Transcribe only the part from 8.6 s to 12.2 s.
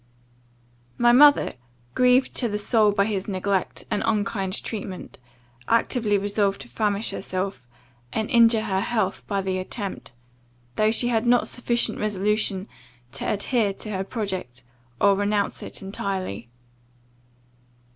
her health by the attempt; though she had not sufficient